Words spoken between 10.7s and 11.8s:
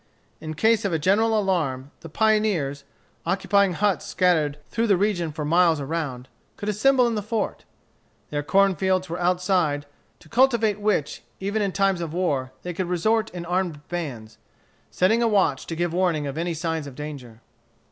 which, even in